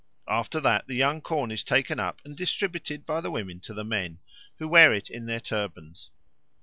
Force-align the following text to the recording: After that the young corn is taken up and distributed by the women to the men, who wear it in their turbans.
After 0.27 0.59
that 0.61 0.87
the 0.87 0.95
young 0.95 1.21
corn 1.21 1.51
is 1.51 1.63
taken 1.63 1.99
up 1.99 2.21
and 2.25 2.35
distributed 2.35 3.05
by 3.05 3.21
the 3.21 3.29
women 3.29 3.59
to 3.59 3.73
the 3.75 3.83
men, 3.85 4.17
who 4.57 4.67
wear 4.67 4.91
it 4.91 5.11
in 5.11 5.27
their 5.27 5.39
turbans. 5.39 6.09